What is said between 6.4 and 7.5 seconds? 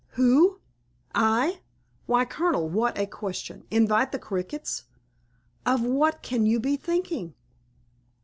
you be thinking?"